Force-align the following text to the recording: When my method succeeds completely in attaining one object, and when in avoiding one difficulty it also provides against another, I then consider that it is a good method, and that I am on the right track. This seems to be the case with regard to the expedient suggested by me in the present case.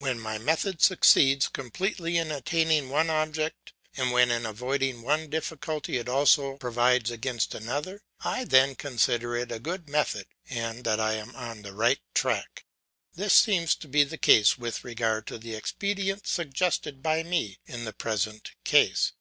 When 0.00 0.18
my 0.18 0.38
method 0.38 0.82
succeeds 0.82 1.46
completely 1.46 2.16
in 2.16 2.32
attaining 2.32 2.90
one 2.90 3.08
object, 3.08 3.74
and 3.96 4.10
when 4.10 4.32
in 4.32 4.44
avoiding 4.44 5.02
one 5.02 5.30
difficulty 5.30 5.98
it 5.98 6.08
also 6.08 6.56
provides 6.56 7.12
against 7.12 7.54
another, 7.54 8.02
I 8.24 8.42
then 8.42 8.74
consider 8.74 9.38
that 9.38 9.38
it 9.38 9.52
is 9.52 9.56
a 9.58 9.60
good 9.60 9.88
method, 9.88 10.26
and 10.50 10.82
that 10.82 10.98
I 10.98 11.12
am 11.12 11.32
on 11.36 11.62
the 11.62 11.74
right 11.74 12.00
track. 12.12 12.64
This 13.14 13.34
seems 13.34 13.76
to 13.76 13.86
be 13.86 14.02
the 14.02 14.18
case 14.18 14.58
with 14.58 14.82
regard 14.82 15.28
to 15.28 15.38
the 15.38 15.54
expedient 15.54 16.26
suggested 16.26 17.00
by 17.00 17.22
me 17.22 17.60
in 17.66 17.84
the 17.84 17.92
present 17.92 18.50
case. 18.64 19.12